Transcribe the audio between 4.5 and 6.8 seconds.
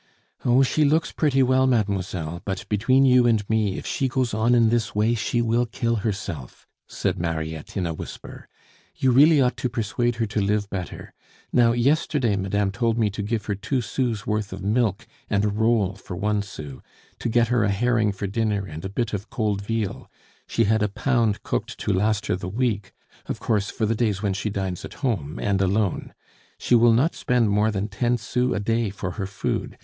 in this way, she will kill herself,"